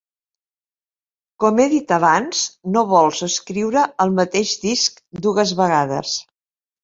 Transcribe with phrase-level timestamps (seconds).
[1.43, 2.39] Com he dit abans,
[2.77, 6.15] no vols escriure el mateix disc dues vegades.